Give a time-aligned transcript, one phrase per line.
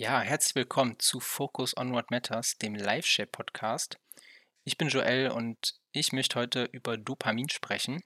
[0.00, 3.98] Ja, herzlich willkommen zu Focus on What Matters, dem Live-Share-Podcast.
[4.64, 8.02] Ich bin Joel und ich möchte heute über Dopamin sprechen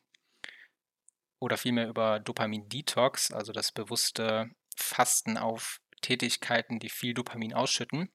[1.39, 8.11] oder vielmehr über Dopamin-Detox, also das bewusste Fasten auf Tätigkeiten, die viel Dopamin ausschütten.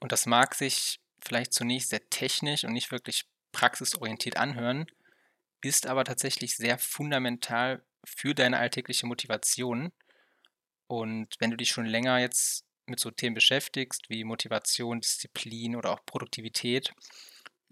[0.00, 4.86] Und das mag sich vielleicht zunächst sehr technisch und nicht wirklich praxisorientiert anhören,
[5.60, 9.92] ist aber tatsächlich sehr fundamental für deine alltägliche Motivation.
[10.88, 15.92] Und wenn du dich schon länger jetzt mit so Themen beschäftigst, wie Motivation, Disziplin oder
[15.92, 16.92] auch Produktivität,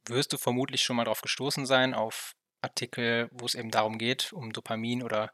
[0.07, 4.33] wirst du vermutlich schon mal darauf gestoßen sein, auf Artikel, wo es eben darum geht,
[4.33, 5.33] um Dopamin oder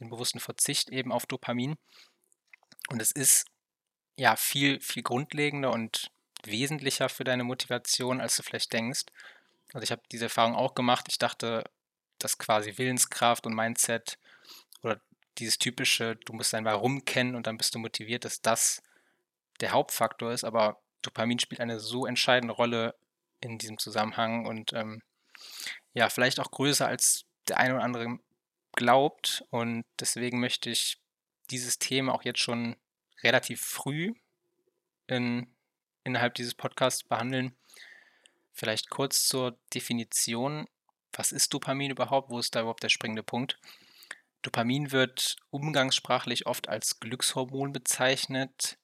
[0.00, 1.76] den bewussten Verzicht eben auf Dopamin.
[2.88, 3.46] Und es ist
[4.16, 6.10] ja viel, viel grundlegender und
[6.44, 9.04] wesentlicher für deine Motivation, als du vielleicht denkst.
[9.72, 11.06] Also ich habe diese Erfahrung auch gemacht.
[11.08, 11.64] Ich dachte,
[12.18, 14.18] dass quasi Willenskraft und Mindset
[15.38, 18.82] dieses typische, du musst dein Warum kennen und dann bist du motiviert, dass das
[19.60, 20.44] der Hauptfaktor ist.
[20.44, 22.94] Aber Dopamin spielt eine so entscheidende Rolle
[23.40, 25.02] in diesem Zusammenhang und ähm,
[25.92, 28.18] ja, vielleicht auch größer als der eine oder andere
[28.72, 29.44] glaubt.
[29.50, 30.98] Und deswegen möchte ich
[31.50, 32.76] dieses Thema auch jetzt schon
[33.22, 34.14] relativ früh
[35.06, 35.54] in,
[36.04, 37.56] innerhalb dieses Podcasts behandeln.
[38.52, 40.66] Vielleicht kurz zur Definition.
[41.12, 42.30] Was ist Dopamin überhaupt?
[42.30, 43.58] Wo ist da überhaupt der springende Punkt?
[44.42, 48.78] Dopamin wird umgangssprachlich oft als Glückshormon bezeichnet,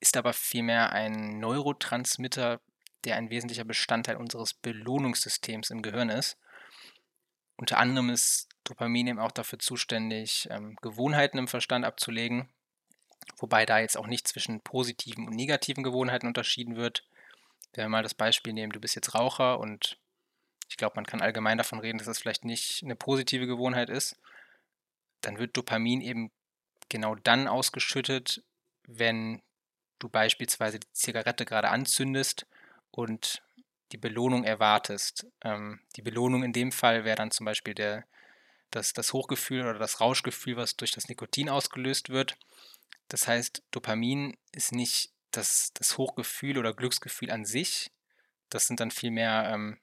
[0.00, 2.60] ist aber vielmehr ein Neurotransmitter,
[3.04, 6.38] der ein wesentlicher Bestandteil unseres Belohnungssystems im Gehirn ist.
[7.56, 12.52] Unter anderem ist Dopamin eben auch dafür zuständig, ähm, Gewohnheiten im Verstand abzulegen,
[13.38, 17.04] wobei da jetzt auch nicht zwischen positiven und negativen Gewohnheiten unterschieden wird.
[17.72, 19.98] Wenn wir mal das Beispiel nehmen, du bist jetzt Raucher und
[20.68, 24.20] ich glaube, man kann allgemein davon reden, dass das vielleicht nicht eine positive Gewohnheit ist,
[25.26, 26.30] dann wird Dopamin eben
[26.88, 28.44] genau dann ausgeschüttet,
[28.86, 29.42] wenn
[29.98, 32.46] du beispielsweise die Zigarette gerade anzündest
[32.92, 33.42] und
[33.90, 35.26] die Belohnung erwartest.
[35.42, 38.04] Ähm, die Belohnung in dem Fall wäre dann zum Beispiel der,
[38.70, 42.36] das, das Hochgefühl oder das Rauschgefühl, was durch das Nikotin ausgelöst wird.
[43.08, 47.90] Das heißt, Dopamin ist nicht das, das Hochgefühl oder Glücksgefühl an sich.
[48.48, 49.78] Das sind dann vielmehr ähm,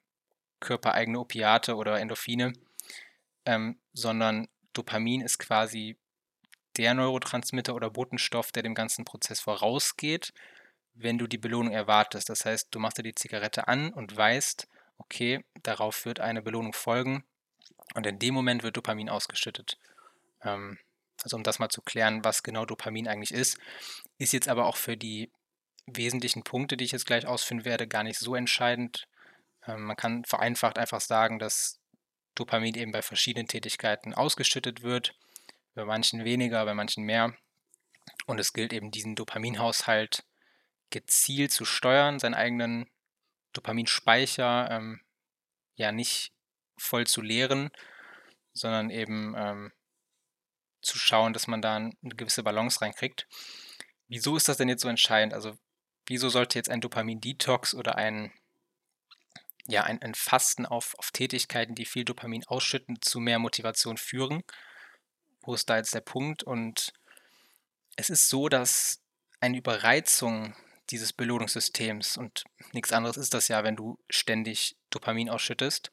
[0.60, 2.54] körpereigene Opiate oder Endorphine,
[3.44, 5.96] ähm, sondern Dopamin ist quasi
[6.76, 10.32] der Neurotransmitter oder Botenstoff, der dem ganzen Prozess vorausgeht
[10.94, 12.28] wenn du die Belohnung erwartest.
[12.28, 14.68] Das heißt, du machst dir die Zigarette an und weißt,
[14.98, 17.24] okay, darauf wird eine Belohnung folgen
[17.94, 19.78] und in dem Moment wird Dopamin ausgeschüttet.
[20.42, 20.78] Ähm,
[21.22, 23.58] also um das mal zu klären, was genau Dopamin eigentlich ist,
[24.18, 25.30] ist jetzt aber auch für die
[25.86, 29.06] wesentlichen Punkte, die ich jetzt gleich ausführen werde, gar nicht so entscheidend.
[29.66, 31.80] Ähm, man kann vereinfacht einfach sagen, dass
[32.34, 35.14] Dopamin eben bei verschiedenen Tätigkeiten ausgeschüttet wird,
[35.74, 37.36] bei manchen weniger, bei manchen mehr.
[38.26, 40.24] Und es gilt eben diesen Dopaminhaushalt
[40.90, 42.88] gezielt zu steuern, seinen eigenen
[43.52, 45.00] Dopaminspeicher ähm,
[45.76, 46.32] ja nicht
[46.76, 47.70] voll zu leeren,
[48.52, 49.72] sondern eben ähm,
[50.82, 53.26] zu schauen, dass man da eine gewisse Balance reinkriegt.
[54.08, 55.34] Wieso ist das denn jetzt so entscheidend?
[55.34, 55.56] Also
[56.06, 58.32] wieso sollte jetzt ein Dopamin-Detox oder ein,
[59.66, 64.42] ja, ein, ein Fasten auf, auf Tätigkeiten, die viel Dopamin ausschütten, zu mehr Motivation führen?
[65.42, 66.42] Wo ist da jetzt der Punkt?
[66.42, 66.92] Und
[67.96, 69.00] es ist so, dass
[69.40, 70.54] eine Überreizung
[70.90, 75.90] dieses Belohnungssystems und nichts anderes ist das ja, wenn du ständig Dopamin ausschüttest,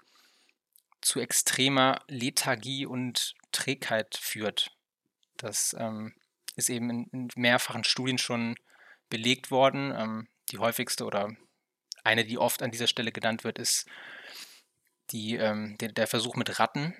[1.01, 4.71] zu extremer Lethargie und Trägheit führt.
[5.37, 6.13] Das ähm,
[6.55, 8.55] ist eben in, in, mehrfachen Studien schon
[9.09, 9.93] belegt worden.
[9.97, 11.35] Ähm, die häufigste oder
[12.03, 13.87] eine, die oft an dieser Stelle genannt wird, ist
[15.11, 16.95] die, ähm, der, der, Versuch mit Ratten.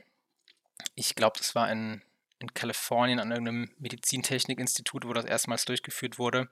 [0.96, 2.02] Ich glaube, das war in,
[2.40, 6.50] in Kalifornien an irgendeinem Medizintechnikinstitut, wo das erstmals durchgeführt wurde.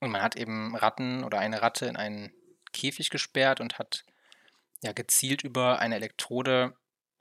[0.00, 2.32] Und man hat eben Ratten oder eine Ratte in einen
[2.72, 4.04] Käfig gesperrt und hat
[4.82, 6.74] ja gezielt über eine Elektrode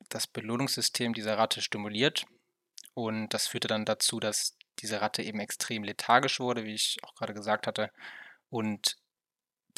[0.08, 2.26] das Belohnungssystem dieser Ratte stimuliert.
[2.94, 7.16] Und das führte dann dazu, dass diese Ratte eben extrem lethargisch wurde, wie ich auch
[7.16, 7.92] gerade gesagt hatte.
[8.50, 8.98] Und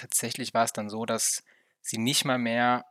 [0.02, 1.44] tatsächlich war es dann so, dass
[1.82, 2.86] sie nicht mal mehr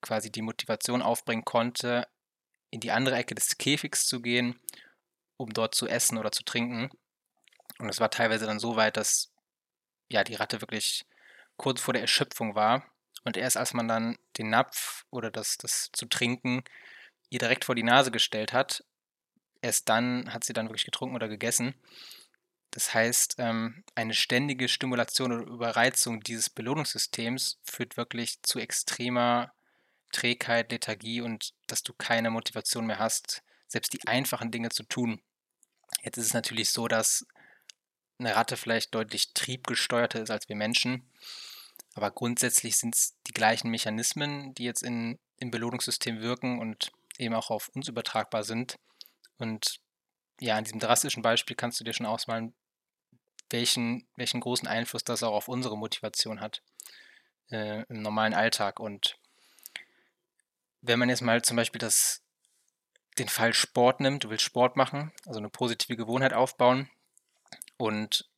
[0.00, 2.08] quasi die Motivation aufbringen konnte,
[2.70, 4.58] in die andere Ecke des Käfigs zu gehen,
[5.36, 6.90] um dort zu essen oder zu trinken,
[7.78, 9.32] und es war teilweise dann so weit, dass
[10.08, 11.04] ja die Ratte wirklich
[11.56, 12.84] kurz vor der Erschöpfung war.
[13.24, 16.64] Und erst als man dann den Napf oder das, das zu trinken
[17.30, 18.84] ihr direkt vor die Nase gestellt hat,
[19.62, 21.74] erst dann hat sie dann wirklich getrunken oder gegessen.
[22.72, 29.52] Das heißt, ähm, eine ständige Stimulation oder Überreizung dieses Belohnungssystems führt wirklich zu extremer
[30.10, 35.20] Trägheit, Lethargie und dass du keine Motivation mehr hast, selbst die einfachen Dinge zu tun.
[36.02, 37.26] Jetzt ist es natürlich so, dass
[38.18, 41.10] eine Ratte vielleicht deutlich triebgesteuerter ist als wir Menschen.
[41.94, 47.34] Aber grundsätzlich sind es die gleichen Mechanismen, die jetzt in, im Belohnungssystem wirken und eben
[47.34, 48.76] auch auf uns übertragbar sind.
[49.36, 49.80] Und
[50.40, 52.54] ja, in diesem drastischen Beispiel kannst du dir schon ausmalen,
[53.52, 56.62] welchen, welchen großen Einfluss das auch auf unsere Motivation hat
[57.50, 58.80] äh, im normalen Alltag.
[58.80, 59.18] Und
[60.80, 62.22] wenn man jetzt mal zum Beispiel das,
[63.18, 66.90] den Fall Sport nimmt, du willst Sport machen, also eine positive Gewohnheit aufbauen
[67.76, 68.28] und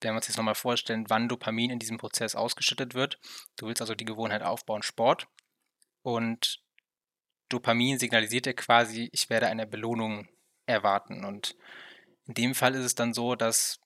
[0.00, 3.18] wenn wir uns jetzt nochmal vorstellen, wann Dopamin in diesem Prozess ausgeschüttet wird.
[3.56, 5.26] Du willst also die Gewohnheit aufbauen, Sport.
[6.02, 6.62] Und
[7.48, 10.28] Dopamin signalisiert dir quasi, ich werde eine Belohnung
[10.66, 11.24] erwarten.
[11.24, 11.56] Und
[12.26, 13.80] in dem Fall ist es dann so, dass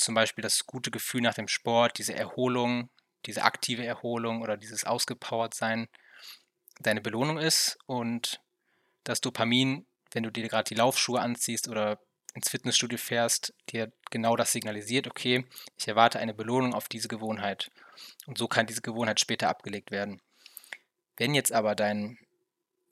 [0.00, 2.90] zum Beispiel das gute Gefühl nach dem Sport, diese Erholung,
[3.26, 5.88] diese aktive Erholung oder dieses ausgepowert sein
[6.80, 8.40] deine Belohnung ist und
[9.04, 11.98] das Dopamin, wenn du dir gerade die Laufschuhe anziehst oder
[12.34, 15.44] ins Fitnessstudio fährst, dir genau das signalisiert, okay,
[15.76, 17.70] ich erwarte eine Belohnung auf diese Gewohnheit.
[18.26, 20.20] Und so kann diese Gewohnheit später abgelegt werden.
[21.16, 22.18] Wenn jetzt aber dein,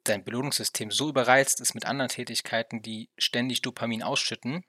[0.05, 4.64] dein Belohnungssystem so überreizt ist mit anderen Tätigkeiten, die ständig Dopamin ausschütten,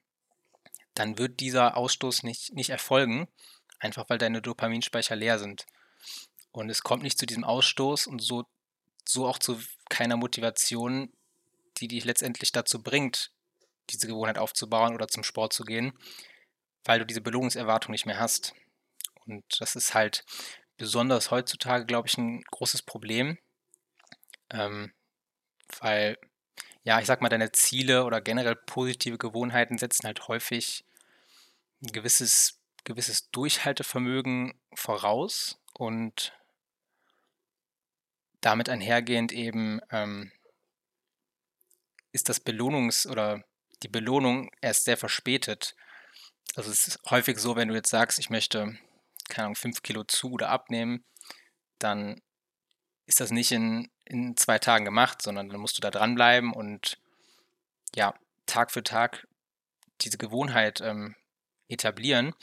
[0.98, 3.28] dann wird dieser Ausstoß nicht, nicht erfolgen,
[3.80, 5.66] einfach weil deine Dopaminspeicher leer sind.
[6.52, 8.46] Und es kommt nicht zu diesem Ausstoß und so,
[9.08, 9.60] so auch zu
[9.90, 11.14] keiner Motivation,
[11.78, 13.32] die dich letztendlich dazu bringt,
[13.90, 15.94] diese Gewohnheit aufzubauen oder zum Sport zu gehen,
[16.84, 18.54] weil du diese Belohnungserwartung nicht mehr hast.
[19.26, 20.26] Und das ist halt
[20.78, 23.38] besonders heutzutage, glaube ich, ein großes Problem,
[24.50, 24.94] ähm,
[25.80, 26.18] weil,
[26.88, 30.86] ja, ich sag mal, deine Ziele oder generell positive Gewohnheiten setzen halt häufig
[31.82, 36.32] ein gewisses, gewisses Durchhaltevermögen voraus und
[38.40, 40.32] damit einhergehend eben ähm,
[42.14, 43.44] ist das Belohnungs- oder
[43.84, 45.76] die Belohnung erst sehr verspätet.
[46.56, 48.80] Also es ist häufig so, wenn du jetzt sagst, ich möchte,
[49.28, 51.04] keine Ahnung, fünf Kilo zu oder abnehmen,
[51.80, 52.22] dann
[53.08, 56.98] ist das nicht in, in zwei Tagen gemacht, sondern dann musst du da dranbleiben und
[57.96, 58.14] ja,
[58.46, 59.28] Tag für Tag
[60.02, 61.16] diese Gewohnheit ähm,
[61.68, 62.34] etablieren.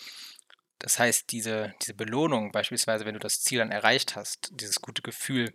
[0.78, 5.02] Das heißt, diese, diese Belohnung, beispielsweise, wenn du das Ziel dann erreicht hast, dieses gute
[5.02, 5.54] Gefühl,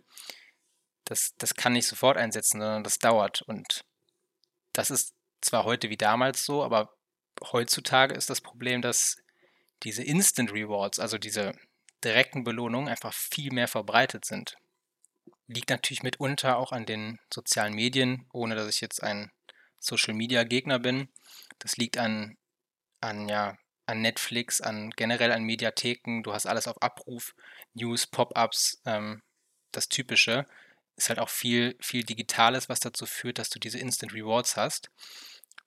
[1.04, 3.42] das, das kann nicht sofort einsetzen, sondern das dauert.
[3.42, 3.84] Und
[4.72, 6.94] das ist zwar heute wie damals so, aber
[7.52, 9.16] heutzutage ist das Problem, dass
[9.82, 11.52] diese Instant Rewards, also diese
[12.04, 14.56] direkten Belohnungen, einfach viel mehr verbreitet sind.
[15.52, 19.32] Liegt natürlich mitunter auch an den sozialen Medien, ohne dass ich jetzt ein
[19.80, 21.08] Social Media Gegner bin.
[21.58, 22.36] Das liegt an,
[23.00, 26.22] an, ja, an Netflix, an generell an Mediatheken.
[26.22, 27.34] Du hast alles auf Abruf,
[27.74, 29.22] News, Pop-ups, ähm,
[29.72, 30.46] das Typische.
[30.94, 34.90] Ist halt auch viel, viel Digitales, was dazu führt, dass du diese Instant Rewards hast.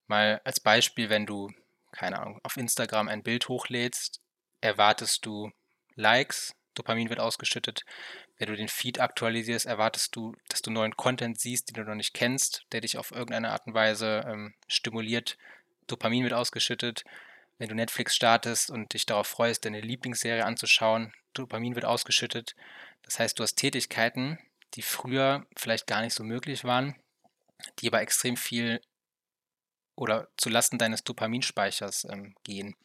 [0.07, 1.51] Mal als Beispiel, wenn du,
[1.91, 4.21] keine Ahnung, auf Instagram ein Bild hochlädst,
[4.61, 5.51] erwartest du
[5.95, 7.85] Likes, Dopamin wird ausgeschüttet.
[8.43, 11.95] Wenn du den Feed aktualisierst, erwartest du, dass du neuen Content siehst, den du noch
[11.95, 15.37] nicht kennst, der dich auf irgendeine Art und Weise ähm, stimuliert.
[15.87, 17.05] Dopamin wird ausgeschüttet.
[17.57, 22.53] Wenn du Netflix startest und dich darauf freust, deine Lieblingsserie anzuschauen, Dopamin wird ausgeschüttet.
[23.03, 24.37] Das heißt, du hast Tätigkeiten,
[24.73, 26.97] die früher vielleicht gar nicht so möglich waren,
[27.79, 28.81] die aber extrem viel
[29.95, 32.75] oder zulasten deines Dopaminspeichers ähm, gehen.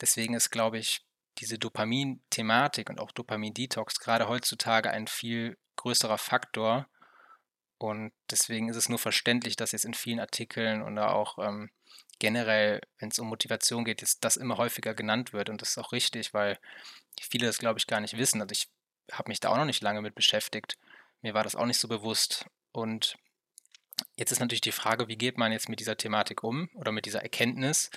[0.00, 1.02] Deswegen ist, glaube ich,
[1.38, 6.86] diese Dopamin-Thematik und auch Dopamin-Detox gerade heutzutage ein viel größerer Faktor.
[7.78, 11.70] Und deswegen ist es nur verständlich, dass jetzt in vielen Artikeln oder auch ähm,
[12.18, 15.50] generell, wenn es um Motivation geht, jetzt das immer häufiger genannt wird.
[15.50, 16.58] Und das ist auch richtig, weil
[17.20, 18.40] viele das, glaube ich, gar nicht wissen.
[18.40, 18.68] Also ich
[19.12, 20.78] habe mich da auch noch nicht lange mit beschäftigt.
[21.20, 22.46] Mir war das auch nicht so bewusst.
[22.72, 23.16] Und
[24.16, 27.06] Jetzt ist natürlich die Frage, wie geht man jetzt mit dieser Thematik um oder mit
[27.06, 27.90] dieser Erkenntnis,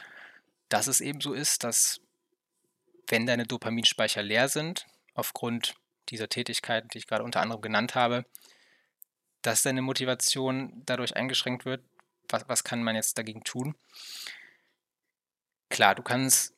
[0.70, 2.02] dass es eben so ist, dass
[3.10, 5.76] wenn deine Dopaminspeicher leer sind, aufgrund
[6.10, 8.26] dieser Tätigkeiten, die ich gerade unter anderem genannt habe,
[9.42, 11.84] dass deine Motivation dadurch eingeschränkt wird.
[12.30, 13.76] Was, was kann man jetzt dagegen tun?
[15.70, 16.54] Klar, du kannst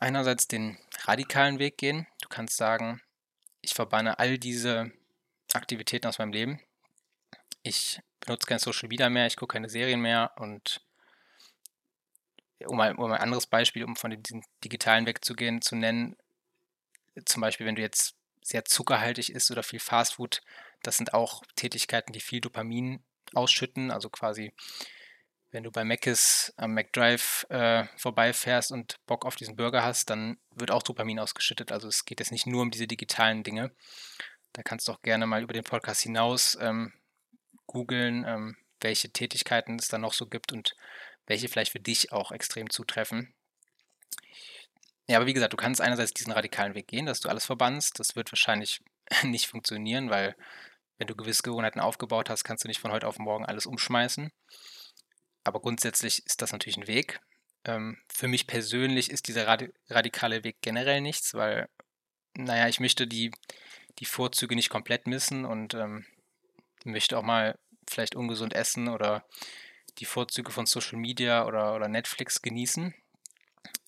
[0.00, 2.06] einerseits den radikalen Weg gehen.
[2.20, 3.00] Du kannst sagen,
[3.60, 4.92] ich verbanne all diese
[5.52, 6.60] Aktivitäten aus meinem Leben.
[7.62, 10.80] Ich benutze kein Social Media mehr, ich gucke keine Serien mehr und
[12.66, 16.16] um ein, um ein anderes Beispiel, um von diesem digitalen wegzugehen, zu nennen,
[17.24, 20.40] zum Beispiel, wenn du jetzt sehr zuckerhaltig isst oder viel Fastfood,
[20.82, 23.02] das sind auch Tätigkeiten, die viel Dopamin
[23.34, 24.52] ausschütten, also quasi
[25.50, 30.38] wenn du bei Mc's am McDrive äh, vorbeifährst und Bock auf diesen Burger hast, dann
[30.54, 31.72] wird auch Dopamin ausgeschüttet.
[31.72, 33.72] Also es geht jetzt nicht nur um diese digitalen Dinge.
[34.52, 36.92] Da kannst du auch gerne mal über den Podcast hinaus ähm,
[37.66, 40.74] googeln, ähm, welche Tätigkeiten es da noch so gibt und
[41.28, 43.32] welche vielleicht für dich auch extrem zutreffen.
[45.06, 47.98] Ja, aber wie gesagt, du kannst einerseits diesen radikalen Weg gehen, dass du alles verbannst.
[48.00, 48.80] Das wird wahrscheinlich
[49.22, 50.34] nicht funktionieren, weil
[50.98, 54.30] wenn du gewisse Gewohnheiten aufgebaut hast, kannst du nicht von heute auf morgen alles umschmeißen.
[55.44, 57.20] Aber grundsätzlich ist das natürlich ein Weg.
[57.64, 61.68] Ähm, für mich persönlich ist dieser radi radikale Weg generell nichts, weil,
[62.34, 63.30] naja, ich möchte die,
[63.98, 66.04] die Vorzüge nicht komplett missen und ähm,
[66.84, 67.58] möchte auch mal
[67.88, 69.24] vielleicht ungesund essen oder
[69.98, 72.94] die Vorzüge von Social Media oder, oder Netflix genießen.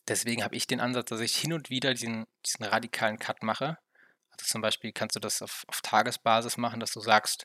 [0.09, 3.79] Deswegen habe ich den Ansatz, dass ich hin und wieder diesen, diesen radikalen Cut mache.
[4.31, 7.45] Also zum Beispiel kannst du das auf, auf Tagesbasis machen, dass du sagst,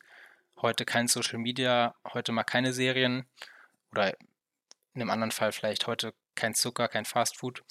[0.61, 3.27] heute kein Social Media, heute mal keine Serien
[3.91, 4.13] oder
[4.93, 7.63] in einem anderen Fall vielleicht heute kein Zucker, kein Fastfood.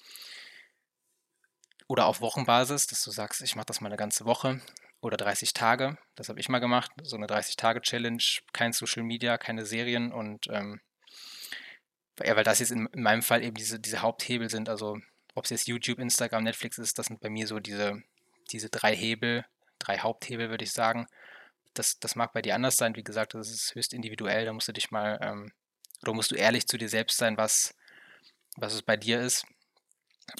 [1.87, 4.61] Oder auf Wochenbasis, dass du sagst, ich mache das mal eine ganze Woche
[5.05, 5.99] oder 30 Tage.
[6.15, 6.91] Das habe ich mal gemacht.
[7.03, 10.81] So eine 30-Tage-Challenge, kein Social Media, keine Serien und ähm,
[12.23, 14.69] ja, weil das jetzt in, in, meinem Fall eben diese, diese Haupthebel sind.
[14.71, 14.99] Also
[15.35, 18.03] ob es jetzt YouTube, Instagram, Netflix ist, das sind bei mir so diese,
[18.51, 19.45] diese drei Hebel,
[19.79, 21.07] drei Haupthebel, würde ich sagen.
[21.75, 22.97] Das, das mag bei dir anders sein.
[22.97, 24.47] Wie gesagt, das ist höchst individuell.
[24.47, 25.53] Da musst du dich mal, ähm,
[26.03, 27.75] oder musst du ehrlich zu dir selbst sein, was,
[28.57, 29.45] was es bei dir ist.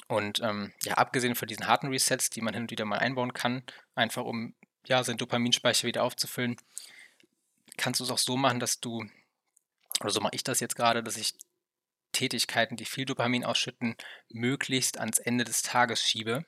[0.07, 3.33] Und ähm, ja, abgesehen von diesen harten Resets, die man hin und wieder mal einbauen
[3.33, 3.63] kann,
[3.93, 4.55] einfach um
[4.87, 6.57] ja, seinen Dopaminspeicher wieder aufzufüllen,
[7.77, 9.05] kannst du es auch so machen, dass du,
[10.01, 11.33] oder so mache ich das jetzt gerade, dass ich
[12.11, 13.95] Tätigkeiten, die viel Dopamin ausschütten,
[14.29, 16.45] möglichst ans Ende des Tages schiebe.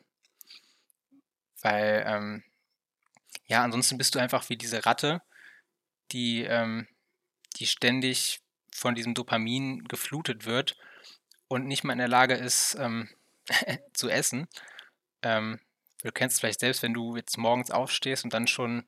[1.61, 2.43] Weil, ähm,
[3.47, 5.21] ja, ansonsten bist du einfach wie diese Ratte,
[6.11, 6.87] die, ähm,
[7.57, 8.41] die ständig
[8.73, 10.77] von diesem Dopamin geflutet wird
[11.47, 13.09] und nicht mal in der Lage ist, ähm,
[13.93, 14.47] zu essen.
[15.21, 15.59] Ähm,
[16.03, 18.85] du kennst vielleicht selbst, wenn du jetzt morgens aufstehst und dann schon,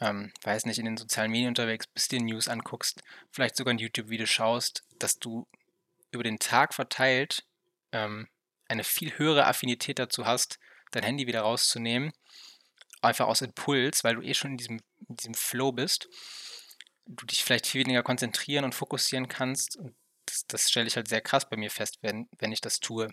[0.00, 3.78] ähm, weiß nicht, in den sozialen Medien unterwegs bist, dir News anguckst, vielleicht sogar ein
[3.78, 5.46] YouTube-Video schaust, dass du
[6.10, 7.44] über den Tag verteilt
[7.92, 8.28] ähm,
[8.68, 10.58] eine viel höhere Affinität dazu hast,
[10.92, 12.12] dein Handy wieder rauszunehmen,
[13.02, 16.08] einfach aus Impuls, weil du eh schon in diesem, in diesem Flow bist,
[17.06, 19.76] du dich vielleicht viel weniger konzentrieren und fokussieren kannst.
[19.76, 19.94] Und
[20.26, 23.12] das, das stelle ich halt sehr krass bei mir fest, wenn, wenn ich das tue.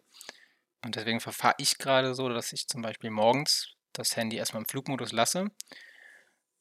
[0.83, 4.67] Und deswegen verfahre ich gerade so, dass ich zum Beispiel morgens das Handy erstmal im
[4.67, 5.49] Flugmodus lasse.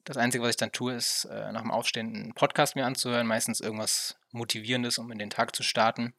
[0.05, 3.27] Das Einzige, was ich dann tue, ist äh, nach dem Aufstehen einen Podcast mir anzuhören,
[3.27, 6.15] meistens irgendwas Motivierendes, um in den Tag zu starten.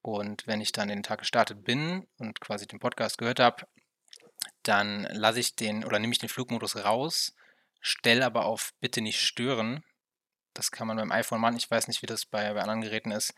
[0.00, 3.66] Und wenn ich dann in den Tag gestartet bin und quasi den Podcast gehört habe,
[4.62, 7.34] dann lasse ich den oder nehme ich den Flugmodus raus,
[7.80, 9.82] stelle aber auf Bitte nicht stören.
[10.52, 11.56] Das kann man beim iPhone machen.
[11.56, 13.34] Ich weiß nicht, wie das bei, bei anderen Geräten ist.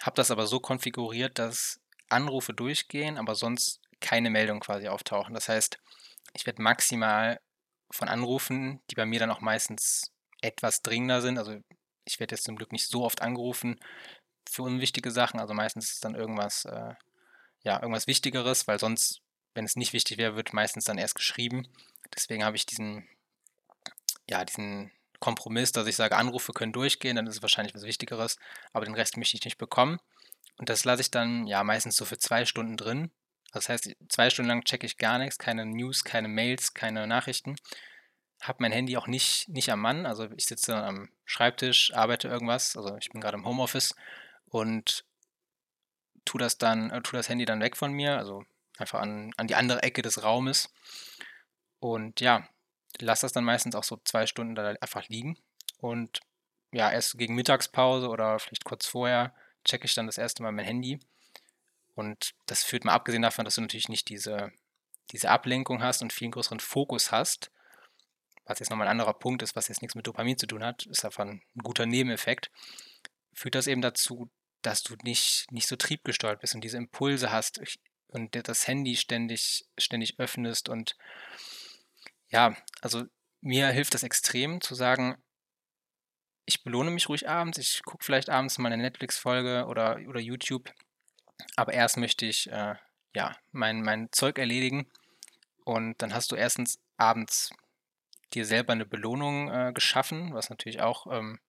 [0.00, 1.80] Habe das aber so konfiguriert, dass
[2.12, 5.34] Anrufe durchgehen, aber sonst keine Meldungen quasi auftauchen.
[5.34, 5.78] Das heißt,
[6.32, 7.40] ich werde maximal
[7.90, 11.38] von Anrufen, die bei mir dann auch meistens etwas dringender sind.
[11.38, 11.60] Also
[12.04, 13.78] ich werde jetzt zum Glück nicht so oft angerufen
[14.48, 15.40] für unwichtige Sachen.
[15.40, 16.94] Also meistens ist dann irgendwas, äh,
[17.62, 19.20] ja, irgendwas Wichtigeres, weil sonst,
[19.54, 21.68] wenn es nicht wichtig wäre, wird meistens dann erst geschrieben.
[22.14, 23.08] Deswegen habe ich diesen,
[24.28, 28.38] ja, diesen Kompromiss, dass ich sage, Anrufe können durchgehen, dann ist es wahrscheinlich was Wichtigeres,
[28.72, 30.00] aber den Rest möchte ich nicht bekommen.
[30.60, 33.10] Und das lasse ich dann ja meistens so für zwei Stunden drin.
[33.50, 37.56] Das heißt, zwei Stunden lang checke ich gar nichts, keine News, keine Mails, keine Nachrichten.
[38.42, 40.04] Habe mein Handy auch nicht, nicht am Mann.
[40.04, 42.76] Also ich sitze dann am Schreibtisch, arbeite irgendwas.
[42.76, 43.94] Also ich bin gerade im Homeoffice
[44.50, 45.06] und
[46.26, 48.44] tu das dann, äh, tu das Handy dann weg von mir, also
[48.76, 50.68] einfach an, an die andere Ecke des Raumes.
[51.78, 52.46] Und ja,
[52.98, 55.38] lasse das dann meistens auch so zwei Stunden da einfach liegen.
[55.78, 56.20] Und
[56.70, 60.64] ja, erst gegen Mittagspause oder vielleicht kurz vorher checke ich dann das erste Mal mein
[60.64, 61.00] Handy.
[61.94, 64.52] Und das führt mal abgesehen davon, dass du natürlich nicht diese,
[65.10, 67.50] diese Ablenkung hast und viel größeren Fokus hast,
[68.50, 70.86] was jetzt nochmal ein anderer Punkt ist, was jetzt nichts mit Dopamin zu tun hat,
[70.86, 72.50] ist einfach ein guter Nebeneffekt,
[73.32, 74.30] führt das eben dazu,
[74.62, 77.60] dass du nicht, nicht so triebgesteuert bist und diese Impulse hast
[78.08, 80.68] und das Handy ständig, ständig öffnest.
[80.68, 80.96] Und
[82.28, 83.04] ja, also
[83.40, 85.16] mir hilft das extrem zu sagen,
[86.46, 90.72] ich belohne mich ruhig abends, ich gucke vielleicht abends mal eine Netflix-Folge oder, oder YouTube,
[91.56, 92.74] aber erst möchte ich äh,
[93.14, 94.90] ja, mein, mein Zeug erledigen
[95.64, 97.50] und dann hast du erstens abends
[98.32, 101.40] dir selber eine Belohnung äh, geschaffen, was natürlich auch ähm,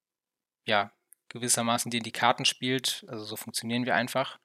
[0.65, 0.91] ja,
[1.29, 3.05] gewissermaßen dir in die Karten spielt.
[3.07, 4.39] Also so funktionieren wir einfach.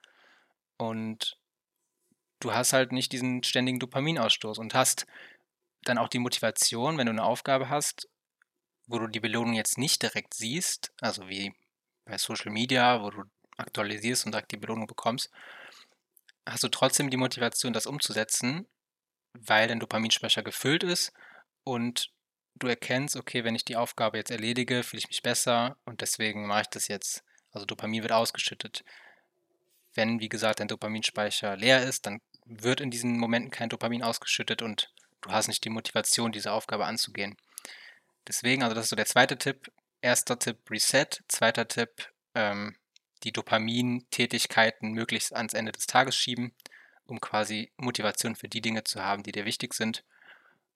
[0.77, 1.39] Und
[2.41, 5.07] du hast halt nicht diesen ständigen Dopaminausstoß und hast
[5.83, 8.09] dann auch die Motivation, wenn du eine Aufgabe hast,
[8.87, 11.55] wo du die Belohnung jetzt nicht direkt siehst, also wie
[12.05, 13.25] bei Social Media, wo du
[13.57, 15.31] aktualisierst und direkt die Belohnung bekommst,
[16.47, 18.67] hast du trotzdem die Motivation, das umzusetzen,
[19.33, 21.13] weil dein Dopaminspeicher gefüllt ist
[21.65, 22.13] und
[22.55, 26.47] du erkennst, okay, wenn ich die Aufgabe jetzt erledige, fühle ich mich besser und deswegen
[26.47, 27.23] mache ich das jetzt.
[27.51, 28.85] Also Dopamin wird ausgeschüttet.
[29.95, 34.63] Wenn, wie gesagt, dein Dopaminspeicher leer ist, dann wird in diesen Momenten kein Dopamin ausgeschüttet
[34.63, 37.37] und du hast nicht die Motivation, diese Aufgabe anzugehen.
[38.29, 39.71] Deswegen, also das ist so der zweite Tipp.
[40.01, 42.77] Erster Tipp Reset, zweiter Tipp ähm,
[43.23, 46.55] die Dopamin-Tätigkeiten möglichst ans Ende des Tages schieben,
[47.07, 50.05] um quasi Motivation für die Dinge zu haben, die dir wichtig sind.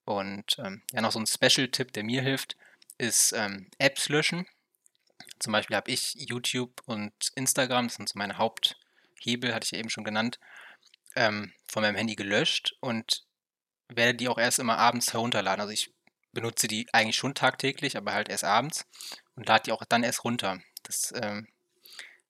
[0.05, 2.57] Und ähm, ja, noch so ein Special-Tipp, der mir hilft,
[2.97, 4.47] ist ähm, Apps löschen.
[5.39, 9.79] Zum Beispiel habe ich YouTube und Instagram, das sind so meine Haupthebel, hatte ich ja
[9.79, 10.39] eben schon genannt,
[11.15, 13.23] ähm, von meinem Handy gelöscht und
[13.87, 15.61] werde die auch erst immer abends herunterladen.
[15.61, 15.91] Also ich
[16.33, 18.85] benutze die eigentlich schon tagtäglich, aber halt erst abends
[19.35, 20.61] und lade die auch dann erst runter.
[20.83, 21.47] Das ähm,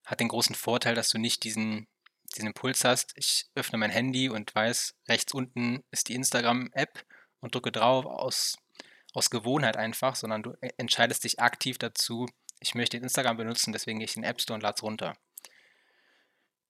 [0.06, 1.88] hat den großen Vorteil, dass du nicht diesen,
[2.36, 3.14] diesen Impuls hast.
[3.16, 7.06] Ich öffne mein Handy und weiß, rechts unten ist die Instagram-App
[7.40, 8.58] und drücke drauf aus,
[9.14, 12.28] aus Gewohnheit einfach, sondern du e, entscheidest dich aktiv dazu,
[12.60, 15.18] ich möchte Instagram benutzen, deswegen gehe ich in den App Store und lade es runter.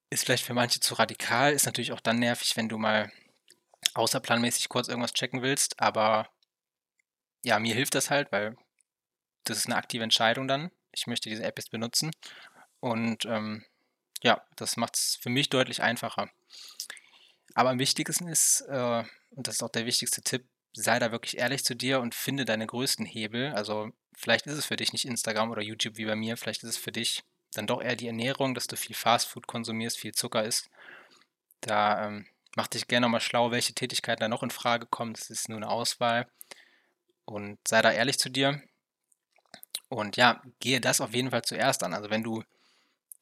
[0.09, 3.11] Ist vielleicht für manche zu radikal, ist natürlich auch dann nervig, wenn du mal
[3.93, 6.29] außerplanmäßig kurz irgendwas checken willst, aber
[7.43, 8.55] ja, mir hilft das halt, weil
[9.43, 10.71] das ist eine aktive Entscheidung dann.
[10.91, 12.12] Ich möchte diese App jetzt benutzen
[12.79, 13.65] und ähm,
[14.21, 16.29] ja, das macht es für mich deutlich einfacher.
[17.53, 21.38] Aber am wichtigsten ist, äh, und das ist auch der wichtigste Tipp, sei da wirklich
[21.38, 23.53] ehrlich zu dir und finde deine größten Hebel.
[23.53, 26.69] Also vielleicht ist es für dich nicht Instagram oder YouTube wie bei mir, vielleicht ist
[26.69, 30.45] es für dich dann doch eher die Ernährung, dass du viel Fastfood konsumierst, viel Zucker
[30.45, 30.69] isst.
[31.60, 35.13] Da ähm, mach dich gerne nochmal schlau, welche Tätigkeiten da noch in Frage kommen.
[35.13, 36.27] Das ist nur eine Auswahl.
[37.25, 38.61] Und sei da ehrlich zu dir.
[39.89, 41.93] Und ja, gehe das auf jeden Fall zuerst an.
[41.93, 42.43] Also wenn du,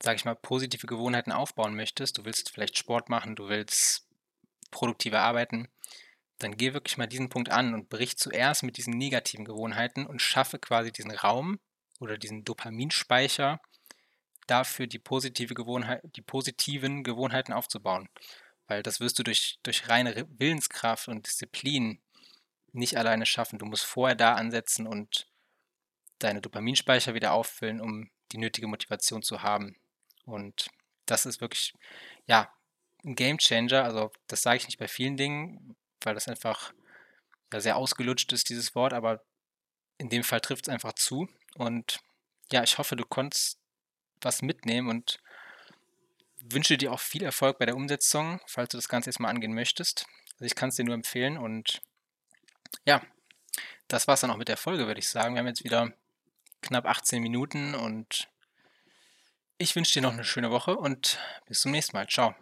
[0.01, 4.07] sag ich mal, positive Gewohnheiten aufbauen möchtest, du willst vielleicht Sport machen, du willst
[4.71, 5.67] produktiver arbeiten,
[6.37, 10.21] dann geh wirklich mal diesen Punkt an und brich zuerst mit diesen negativen Gewohnheiten und
[10.21, 11.59] schaffe quasi diesen Raum
[11.99, 13.59] oder diesen Dopaminspeicher
[14.47, 18.09] dafür, die, positive Gewohnheit, die positiven Gewohnheiten aufzubauen.
[18.67, 22.01] Weil das wirst du durch, durch reine Willenskraft und Disziplin
[22.73, 23.59] nicht alleine schaffen.
[23.59, 25.27] Du musst vorher da ansetzen und
[26.19, 29.77] deine Dopaminspeicher wieder auffüllen, um die nötige Motivation zu haben.
[30.25, 30.69] Und
[31.05, 31.73] das ist wirklich,
[32.27, 32.53] ja,
[33.03, 33.83] ein Game Changer.
[33.83, 36.73] Also, das sage ich nicht bei vielen Dingen, weil das einfach
[37.51, 39.23] ja, sehr ausgelutscht ist, dieses Wort, aber
[39.97, 41.27] in dem Fall trifft es einfach zu.
[41.55, 41.99] Und
[42.51, 43.59] ja, ich hoffe, du konntest
[44.21, 45.19] was mitnehmen und
[46.41, 49.53] wünsche dir auch viel Erfolg bei der Umsetzung, falls du das Ganze jetzt mal angehen
[49.53, 50.05] möchtest.
[50.33, 51.81] Also ich kann es dir nur empfehlen und
[52.85, 53.01] ja,
[53.87, 55.35] das war es dann auch mit der Folge, würde ich sagen.
[55.35, 55.91] Wir haben jetzt wieder
[56.61, 58.27] knapp 18 Minuten und
[59.57, 62.07] ich wünsche dir noch eine schöne Woche und bis zum nächsten Mal.
[62.07, 62.35] Ciao.